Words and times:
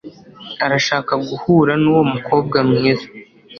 Arashaka 0.65 1.13
guhura 1.27 1.73
nuwo 1.81 2.03
mukobwa 2.13 2.57
mwiza 2.67 3.07